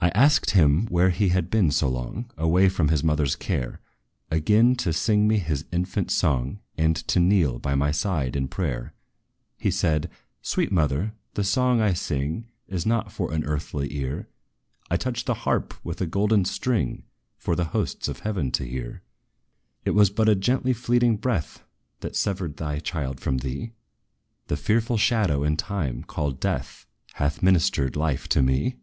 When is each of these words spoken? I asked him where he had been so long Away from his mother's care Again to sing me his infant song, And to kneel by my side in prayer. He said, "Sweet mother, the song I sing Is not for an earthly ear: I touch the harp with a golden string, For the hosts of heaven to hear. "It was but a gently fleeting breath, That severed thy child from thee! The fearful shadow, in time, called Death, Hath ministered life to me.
I 0.00 0.10
asked 0.10 0.52
him 0.52 0.86
where 0.86 1.10
he 1.10 1.28
had 1.30 1.50
been 1.50 1.70
so 1.72 1.88
long 1.88 2.30
Away 2.38 2.68
from 2.68 2.86
his 2.88 3.02
mother's 3.04 3.34
care 3.36 3.80
Again 4.30 4.74
to 4.76 4.92
sing 4.92 5.26
me 5.28 5.38
his 5.38 5.64
infant 5.72 6.10
song, 6.12 6.60
And 6.76 6.94
to 7.08 7.18
kneel 7.20 7.58
by 7.58 7.74
my 7.74 7.90
side 7.90 8.34
in 8.36 8.46
prayer. 8.48 8.94
He 9.58 9.70
said, 9.72 10.08
"Sweet 10.40 10.70
mother, 10.72 11.14
the 11.34 11.42
song 11.44 11.80
I 11.80 11.92
sing 11.94 12.46
Is 12.68 12.86
not 12.86 13.10
for 13.12 13.32
an 13.32 13.44
earthly 13.44 13.92
ear: 13.96 14.28
I 14.90 14.96
touch 14.96 15.24
the 15.24 15.34
harp 15.34 15.74
with 15.84 16.00
a 16.00 16.06
golden 16.06 16.44
string, 16.44 17.02
For 17.36 17.54
the 17.56 17.66
hosts 17.66 18.06
of 18.08 18.20
heaven 18.20 18.50
to 18.52 18.64
hear. 18.64 19.02
"It 19.84 19.90
was 19.90 20.10
but 20.10 20.28
a 20.28 20.34
gently 20.36 20.72
fleeting 20.72 21.16
breath, 21.16 21.64
That 22.00 22.14
severed 22.16 22.56
thy 22.56 22.78
child 22.80 23.18
from 23.20 23.38
thee! 23.38 23.72
The 24.46 24.56
fearful 24.56 24.96
shadow, 24.96 25.42
in 25.44 25.56
time, 25.56 26.02
called 26.04 26.38
Death, 26.40 26.86
Hath 27.14 27.42
ministered 27.42 27.94
life 27.96 28.28
to 28.30 28.42
me. 28.42 28.76